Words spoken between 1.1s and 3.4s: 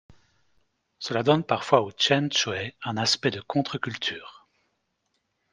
donne parfois au xuanxue un aspect de